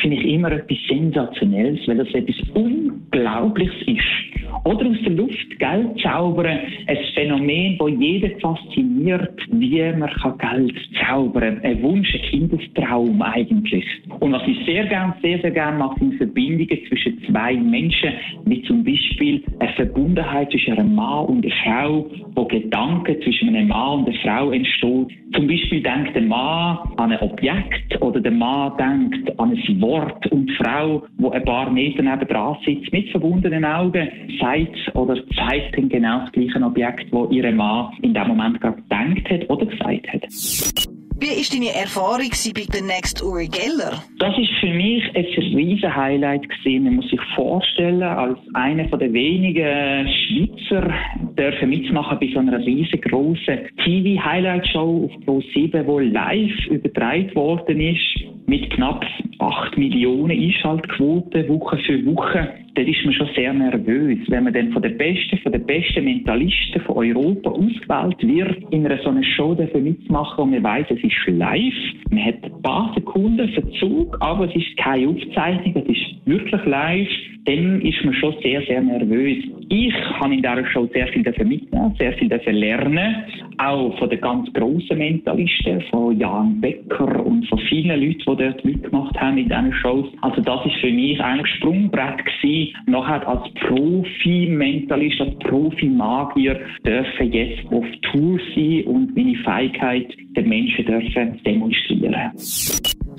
finde 0.03 0.17
ich 0.19 0.25
immer 0.35 0.53
etwas 0.53 0.77
Sensationelles, 0.87 1.81
weil 1.89 1.97
das 1.97 2.13
etwas 2.13 2.37
Unglaubliches 2.51 3.75
ist. 3.87 4.31
Oder 4.65 4.87
aus 4.87 4.97
der 5.03 5.13
Luft 5.13 5.59
Geld 5.59 5.99
zaubern, 6.03 6.59
ein 6.87 6.99
Phänomen, 7.15 7.79
das 7.79 7.89
jeden 7.89 8.39
fasziniert, 8.41 9.41
wie 9.51 9.81
man 9.97 10.11
Geld 10.39 10.75
zaubern 11.09 11.61
kann. 11.63 11.65
Ein 11.65 11.83
Wunsch, 11.83 12.15
ein 12.15 12.23
Kindestraum 12.23 13.23
eigentlich. 13.23 13.87
Und 14.19 14.33
was 14.33 14.43
ich 14.47 14.59
sehr 14.67 14.85
gern, 14.87 15.15
sehr, 15.23 15.41
sehr 15.41 15.53
gern 15.53 15.79
mache, 15.79 15.99
sind 16.01 16.17
Verbindungen 16.17 16.79
zwischen 16.87 17.23
zwei 17.31 17.55
Menschen, 17.55 18.13
wie 18.45 18.61
zum 18.65 18.85
Beispiel 18.85 19.43
eine 19.61 19.73
Verbundenheit 19.73 20.51
zwischen 20.51 20.75
einem 20.75 20.95
Mann 20.95 21.27
und 21.27 21.47
einer 21.47 21.55
Frau, 21.65 22.11
wo 22.35 22.45
Gedanken 22.45 23.17
zwischen 23.23 23.49
einem 23.49 23.69
Mann 23.69 24.01
und 24.01 24.09
einer 24.09 24.19
Frau 24.19 24.51
entstehen. 24.51 25.09
Zum 25.33 25.47
Beispiel 25.47 25.81
denkt 26.11 26.17
der 26.17 26.23
Mann 26.23 26.79
an 26.97 27.13
ein 27.13 27.21
Objekt 27.21 28.01
oder 28.01 28.21
der 28.21 28.33
Mann 28.33 28.77
denkt 28.77 29.39
an 29.39 29.51
ein 29.51 29.81
Wort 29.81 30.27
und 30.31 30.47
die 30.47 30.55
Frau, 30.55 31.03
wo 31.19 31.31
ein 31.31 31.45
paar 31.45 31.71
Meter 31.71 32.03
neben 32.03 32.27
dran 32.27 32.57
sitzt, 32.65 32.93
mit 32.93 33.09
verbundenen 33.11 33.65
Augen, 33.65 34.09
sagt 34.41 34.95
oder 34.95 35.17
zeigt 35.35 35.77
dann 35.77 35.89
genau 35.89 36.21
das 36.21 36.33
gleiche 36.33 36.63
Objekt, 36.63 37.13
wo 37.13 37.27
ihre 37.31 37.53
Mann 37.53 37.93
in 38.03 38.15
dem 38.15 38.29
Moment 38.29 38.61
gerade 38.61 38.77
gedacht 38.77 39.31
hat 39.31 39.51
oder 39.51 39.67
gesagt 39.67 40.13
hat. 40.13 41.00
Wie 41.21 41.27
war 41.27 41.53
deine 41.53 41.75
Erfahrung 41.79 42.31
bei 42.55 42.65
der 42.73 42.81
Next 42.81 43.23
Uri 43.23 43.47
Geller? 43.47 44.03
Das 44.19 44.39
ist 44.39 44.53
für 44.59 44.73
mich 44.73 45.05
ein 45.15 45.27
riesen 45.55 45.95
Highlight 45.95 46.49
gewesen. 46.49 46.85
Man 46.85 46.97
muss 46.97 47.11
sich 47.11 47.21
vorstellen, 47.35 48.03
als 48.03 48.39
einer 48.55 48.85
der 48.85 49.13
wenigen 49.13 50.09
Schweizer 50.09 50.91
dürfen 51.37 51.69
mitmachen 51.69 52.19
bei 52.19 52.31
so 52.33 52.39
einer 52.39 52.59
riesengroßen 52.59 53.69
TV-Highlight-Show 53.85 55.11
auf 55.11 55.25
Pro 55.27 55.43
7, 55.53 55.87
die 55.87 56.09
live 56.09 56.67
übertragen 56.69 57.35
worden 57.35 57.81
ist 57.83 58.21
mit 58.51 58.69
knapp 58.71 59.07
8 59.39 59.79
Millionen 59.79 60.33
Einschaltquoten 60.33 61.49
Woche 61.49 61.79
für 61.87 62.05
Woche, 62.05 62.49
dann 62.75 62.87
ist 62.87 63.05
man 63.05 63.15
schon 63.15 63.29
sehr 63.37 63.53
nervös, 63.53 64.19
wenn 64.27 64.45
man 64.45 64.53
dann 64.53 64.73
von 64.73 64.83
den 64.83 64.99
besten, 64.99 65.39
von 65.39 65.53
den 65.53 65.65
besten 65.65 66.05
Mentalisten 66.05 66.83
von 66.83 66.97
Europa 66.97 67.51
ausgewählt 67.51 68.17
wird, 68.23 68.73
in 68.73 68.85
einer 68.85 69.01
so 69.03 69.11
einer 69.11 69.23
Show 69.23 69.55
mitzumachen 69.55 70.45
und 70.45 70.51
man 70.51 70.65
weiß, 70.65 70.87
es 70.91 71.03
ist 71.03 71.27
live, 71.29 71.75
man 72.11 72.25
hat 72.25 72.43
ein 72.43 72.63
paar 72.63 72.93
Sekunden 72.95 73.49
Verzug, 73.51 74.17
aber 74.21 74.49
es 74.49 74.57
ist 74.57 74.77
keine 74.79 75.09
Aufzeichnung, 75.09 75.85
es 75.87 75.97
ist 75.97 76.10
wirklich 76.31 76.65
live, 76.65 77.09
dann 77.45 77.81
ist 77.81 78.05
man 78.05 78.15
schon 78.15 78.35
sehr, 78.43 78.63
sehr 78.63 78.81
nervös. 78.81 79.45
Ich 79.69 79.95
habe 80.21 80.35
in 80.35 80.43
dieser 80.43 80.67
Show 80.67 80.89
sehr 80.93 81.09
viel 81.09 81.23
mitnehmen, 81.45 81.95
sehr 81.99 82.13
viel 82.13 82.29
lernen, 82.53 83.17
auch 83.59 83.99
von 83.99 84.11
den 84.11 84.21
ganz 84.21 84.53
grossen 84.53 84.99
Mentalisten, 84.99 85.81
von 85.91 86.19
Jan 86.19 86.61
Becker 86.61 87.25
und 87.25 87.47
von 87.49 87.59
vielen 87.69 88.01
Leuten, 88.01 88.19
die 88.19 88.25
dort 88.25 88.65
mitgemacht 88.65 89.19
haben 89.21 89.39
in 89.39 89.49
diesen 89.49 89.73
Shows. 89.75 90.07
Also 90.23 90.41
das 90.43 90.65
ist 90.67 90.77
für 90.77 90.91
mich 90.91 91.21
eigentlich 91.21 91.55
Sprungbrett 91.57 92.25
gewesen. 92.25 92.75
Nachher 92.87 93.27
als 93.27 93.53
Profi-Mentalist, 93.55 95.21
als 95.21 95.39
Profi-Magier 95.41 96.61
dürfen 96.85 97.33
jetzt 97.33 97.67
auf 97.73 97.85
Tour 98.13 98.39
sein 98.55 98.85
und 98.85 99.17
meine 99.17 99.37
Fähigkeit 99.37 100.15
den 100.37 100.49
Menschen 100.49 100.85
dürfen 100.85 101.41
demonstrieren. 101.45 102.33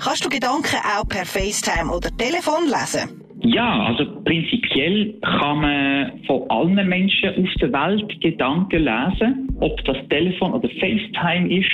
Kannst 0.03 0.25
du 0.25 0.29
Gedanken 0.29 0.77
auch 0.97 1.07
per 1.07 1.25
FaceTime 1.25 1.91
oder 1.91 2.09
Telefon 2.17 2.65
lesen? 2.65 3.21
Ja, 3.43 3.85
also 3.85 4.05
prinzipiell 4.23 5.13
kann 5.21 5.61
man 5.61 6.23
von 6.25 6.49
allen 6.49 6.89
Menschen 6.89 7.29
auf 7.29 7.53
der 7.61 7.71
Welt 7.71 8.19
Gedanken 8.19 8.83
lesen, 8.83 9.55
ob 9.59 9.83
das 9.85 9.97
Telefon 10.09 10.53
oder 10.53 10.67
FaceTime 10.69 11.53
ist. 11.55 11.69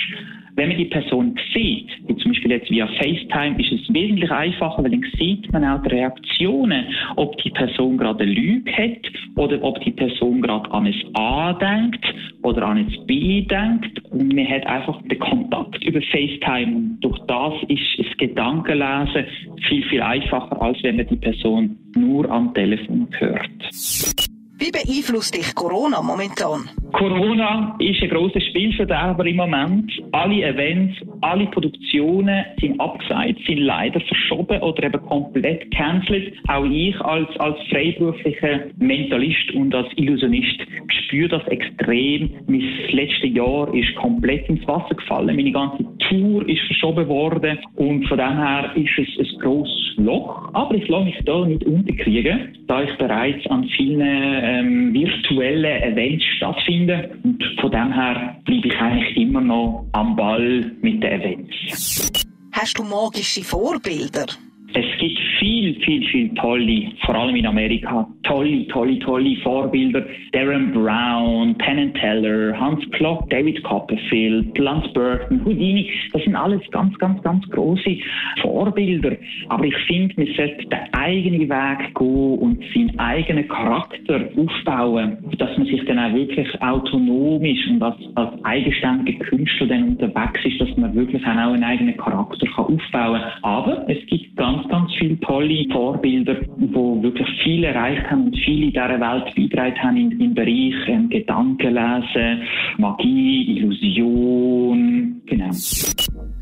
Wenn 0.58 0.70
man 0.70 0.76
die 0.76 0.86
Person 0.86 1.38
sieht, 1.54 1.86
wie 2.08 2.16
zum 2.16 2.32
Beispiel 2.32 2.50
jetzt 2.50 2.68
via 2.68 2.88
FaceTime, 2.88 3.60
ist 3.60 3.70
es 3.70 3.94
wesentlich 3.94 4.28
einfacher, 4.28 4.82
weil 4.82 4.90
dann 4.90 5.04
sieht 5.16 5.52
man 5.52 5.64
auch 5.64 5.80
die 5.84 5.90
Reaktionen, 5.90 6.86
ob 7.14 7.40
die 7.44 7.50
Person 7.50 7.96
gerade 7.96 8.24
eine 8.24 8.32
Lüge 8.32 8.72
hat 8.72 9.08
oder 9.36 9.62
ob 9.62 9.80
die 9.84 9.92
Person 9.92 10.42
gerade 10.42 10.68
an 10.72 10.86
ein 10.86 10.94
A 11.14 11.52
denkt 11.52 12.04
oder 12.42 12.66
an 12.66 12.78
ein 12.78 13.06
B 13.06 13.42
denkt. 13.42 14.04
Und 14.10 14.34
man 14.34 14.48
hat 14.48 14.66
einfach 14.66 15.00
den 15.02 15.20
Kontakt 15.20 15.84
über 15.84 16.02
FaceTime 16.02 16.74
und 16.74 16.98
durch 17.02 17.20
das 17.28 17.54
ist 17.68 17.96
das 17.96 18.18
Gedankenlesen 18.18 19.26
viel, 19.68 19.84
viel 19.84 20.02
einfacher, 20.02 20.60
als 20.60 20.82
wenn 20.82 20.96
man 20.96 21.06
die 21.06 21.18
Person 21.18 21.78
nur 21.94 22.28
am 22.28 22.52
Telefon 22.52 23.06
hört. 23.12 24.27
Wie 24.60 24.72
beeinflusst 24.72 25.36
dich 25.36 25.54
Corona 25.54 26.02
momentan? 26.02 26.68
Corona 26.92 27.76
ist 27.78 28.02
ein 28.02 28.08
grosser 28.08 28.40
Spielverderber 28.40 29.24
im 29.24 29.36
Moment. 29.36 29.92
Alle 30.10 30.42
Events, 30.42 30.96
alle 31.20 31.46
Produktionen 31.46 32.44
sind 32.60 32.80
abgesagt, 32.80 33.38
sind 33.46 33.58
leider 33.58 34.00
verschoben 34.00 34.60
oder 34.60 34.82
eben 34.82 35.00
komplett 35.06 35.70
cancelled. 35.70 36.34
Auch 36.48 36.64
ich 36.64 37.00
als, 37.02 37.28
als 37.38 37.56
freiberuflicher 37.70 38.62
Mentalist 38.78 39.52
und 39.54 39.72
als 39.76 39.86
Illusionist 39.94 40.60
spüre 40.88 41.28
das 41.28 41.46
extrem. 41.48 42.30
Mein 42.48 42.64
letztes 42.90 43.32
Jahr 43.32 43.72
ist 43.72 43.94
komplett 43.94 44.48
ins 44.48 44.66
Wasser 44.66 44.94
gefallen. 44.96 45.36
Meine 45.36 45.52
ganze 45.52 45.84
Tour 46.08 46.48
ist 46.48 46.62
verschoben 46.62 47.06
worden 47.06 47.58
und 47.76 48.08
von 48.08 48.18
dem 48.18 48.36
her 48.36 48.72
ist 48.74 48.98
es 48.98 49.18
ein 49.18 49.40
grosses 49.40 49.94
Loch. 49.98 50.50
Aber 50.54 50.74
ich 50.74 50.88
lasse 50.88 51.04
mich 51.04 51.18
da 51.24 51.44
nicht 51.44 51.64
unterkriegen, 51.64 52.56
da 52.66 52.82
ich 52.82 52.96
bereits 52.98 53.46
an 53.48 53.64
vielen 53.76 54.47
ähm, 54.48 54.94
virtuellen 54.94 55.82
Events 55.82 56.24
stattfinde 56.36 56.88
finden. 56.88 57.20
Und 57.24 57.60
von 57.60 57.70
dem 57.70 57.92
her 57.92 58.36
bleibe 58.44 58.68
ich 58.68 58.76
eigentlich 58.76 59.16
immer 59.16 59.40
noch 59.40 59.86
am 59.92 60.16
Ball 60.16 60.72
mit 60.80 61.02
den 61.02 61.20
Events. 61.20 62.12
Hast 62.52 62.78
du 62.78 62.82
magische 62.82 63.42
Vorbilder? 63.42 64.26
Es 64.74 64.84
gibt 64.98 65.18
viel, 65.38 65.74
viel, 65.80 66.06
viel 66.08 66.34
tolle, 66.34 66.92
vor 67.04 67.14
allem 67.14 67.36
in 67.36 67.46
Amerika, 67.46 68.06
tolle, 68.22 68.66
tolle, 68.68 68.98
tolle 68.98 69.36
Vorbilder. 69.36 70.04
Darren 70.32 70.72
Brown, 70.72 71.54
Penn 71.56 71.94
Teller, 71.94 72.58
Hans 72.58 72.88
Klock, 72.90 73.28
David 73.30 73.62
Copperfield, 73.64 74.56
Lance 74.58 74.88
Burton, 74.92 75.44
Houdini. 75.44 75.90
Das 76.12 76.22
sind 76.22 76.36
alles 76.36 76.60
ganz, 76.70 76.96
ganz, 76.98 77.22
ganz 77.22 77.48
große 77.50 77.96
Vorbilder. 78.42 79.16
Aber 79.48 79.64
ich 79.64 79.76
finde, 79.86 80.14
man 80.16 80.26
sollte 80.36 80.66
den 80.66 80.78
eigenen 80.92 81.48
Weg 81.48 81.94
gehen 81.94 82.38
und 82.38 82.62
seinen 82.74 82.98
eigenen 82.98 83.48
Charakter 83.48 84.28
aufbauen, 84.36 85.18
dass 85.38 85.56
man 85.56 85.66
sich 85.66 85.84
dann 85.86 85.98
auch 85.98 86.14
wirklich 86.14 86.48
autonom 86.60 87.42
ist 87.44 87.66
und 87.68 87.82
als, 87.82 87.96
als 88.16 88.44
eigenständiger 88.44 89.24
Künstler 89.24 89.66
dann 89.66 89.88
unterwegs 89.88 90.44
ist, 90.44 90.60
dass 90.60 90.76
man 90.76 90.94
wirklich 90.94 91.24
auch 91.24 91.28
einen 91.30 91.64
eigenen 91.64 91.96
Charakter 91.96 92.46
kann 92.54 92.66
aufbauen 92.66 93.20
kann. 93.20 93.32
Aber 93.42 93.88
es 93.88 94.04
gibt 94.06 94.36
ganz, 94.36 94.57
ganz 94.68 94.92
viele 94.98 95.18
tolle 95.20 95.64
Vorbilder, 95.70 96.34
die 96.34 96.74
wirklich 96.74 97.28
viel 97.42 97.64
erreicht 97.64 98.10
haben 98.10 98.26
und 98.26 98.36
viele 98.38 98.66
in 98.66 98.72
dieser 98.72 99.00
Welt 99.00 99.34
beigetragen 99.34 99.82
haben 99.82 99.96
im, 99.96 100.20
im 100.20 100.34
Bereich 100.34 100.74
ähm, 100.88 101.08
Gedankenlesen, 101.08 102.42
Magie, 102.78 103.58
Illusion, 103.58 105.22
genau. 105.26 105.50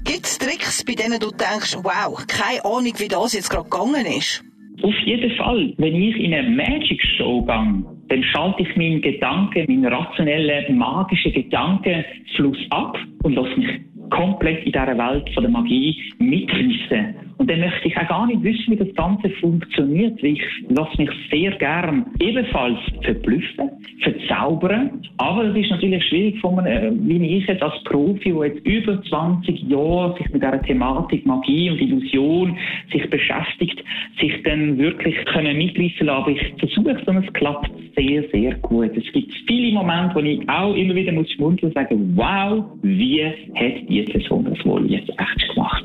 Gibt 0.04 0.24
es 0.24 0.38
Tricks, 0.38 0.84
bei 0.84 0.94
denen 0.94 1.18
du 1.18 1.30
denkst, 1.30 1.76
wow, 1.82 2.24
keine 2.26 2.64
Ahnung, 2.64 2.92
wie 2.96 3.08
das 3.08 3.34
jetzt 3.34 3.50
gerade 3.50 3.68
gegangen 3.68 4.06
ist? 4.06 4.44
Auf 4.82 4.94
jeden 5.04 5.34
Fall. 5.36 5.72
Wenn 5.78 5.94
ich 5.94 6.16
in 6.16 6.34
eine 6.34 6.50
Magic 6.50 7.02
Show 7.16 7.42
gehe, 7.42 7.84
dann 8.08 8.22
schalte 8.32 8.62
ich 8.62 8.76
meinen 8.76 9.00
Gedanken, 9.00 9.64
meinen 9.68 9.86
rationellen, 9.86 10.76
magischen 10.76 11.32
Gedankenfluss 11.32 12.58
ab 12.70 12.98
und 13.22 13.34
lasse 13.34 13.56
mich 13.56 13.80
komplett 14.10 14.64
in 14.64 14.72
dieser 14.72 14.98
Welt 14.98 15.28
von 15.34 15.42
der 15.42 15.50
Magie 15.50 16.02
mitreißen. 16.18 17.25
Und 17.38 17.50
dann 17.50 17.60
möchte 17.60 17.88
ich 17.88 17.96
auch 17.96 18.08
gar 18.08 18.26
nicht 18.26 18.42
wissen, 18.42 18.72
wie 18.72 18.76
das 18.76 18.94
Ganze 18.94 19.28
funktioniert. 19.40 20.22
Ich 20.22 20.40
lasse 20.70 20.96
mich 20.96 21.10
sehr 21.30 21.50
gern 21.52 22.06
ebenfalls 22.18 22.78
verblüffen, 23.02 23.70
verzaubern. 24.02 25.02
Aber 25.18 25.44
es 25.44 25.56
ist 25.56 25.70
natürlich 25.70 26.02
schwierig, 26.04 26.40
von 26.40 26.58
einem, 26.60 27.06
wie 27.06 27.38
ich 27.38 27.46
jetzt 27.46 27.62
als 27.62 27.82
Profi, 27.84 28.32
der 28.32 28.46
jetzt 28.46 28.66
über 28.66 29.02
20 29.02 29.62
Jahre 29.68 30.16
sich 30.16 30.30
mit 30.30 30.42
dieser 30.42 30.62
Thematik 30.62 31.26
Magie 31.26 31.70
und 31.70 31.80
Illusion 31.80 32.56
sich 32.90 33.08
beschäftigt, 33.10 33.84
sich 34.18 34.42
dann 34.44 34.78
wirklich 34.78 35.16
können 35.26 35.58
mitreißen 35.58 36.06
lassen. 36.06 36.22
Aber 36.22 36.30
ich 36.30 36.40
versuche 36.58 36.90
es 36.90 37.06
und 37.06 37.24
es 37.24 37.32
klappt 37.34 37.70
sehr, 37.96 38.24
sehr 38.30 38.54
gut. 38.56 38.96
Es 38.96 39.12
gibt 39.12 39.32
viele 39.46 39.74
Momente, 39.74 40.14
wo 40.14 40.20
ich 40.20 40.48
auch 40.48 40.74
immer 40.74 40.94
wieder 40.94 41.12
muss 41.12 41.30
schmunzeln 41.32 41.70
und 41.70 41.74
sagen, 41.74 42.12
wow, 42.16 42.64
wie 42.82 43.24
hat 43.24 43.88
die 43.88 44.02
Person 44.02 44.44
das 44.44 44.64
wohl 44.64 44.90
jetzt 44.90 45.10
echt 45.10 45.54
gemacht? 45.54 45.84